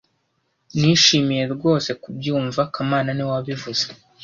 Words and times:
Nishimiye 0.79 1.43
rwose 1.53 1.89
kubyumva 2.01 2.61
kamana 2.73 3.09
niwe 3.13 3.31
wabivuze 3.35 3.85